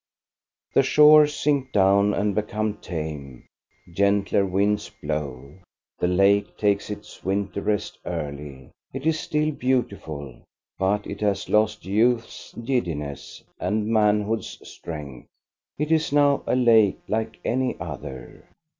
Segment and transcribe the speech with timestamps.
[0.73, 3.45] The shores sink down and become tame,
[3.93, 5.59] gentler winds blow,
[5.99, 8.71] the lake takes its winter rest early.
[8.93, 10.41] It is still beautiful,
[10.79, 15.27] but it has lost youth's giddiness and manhood's strength—
[15.77, 18.49] it is now a lake like any other.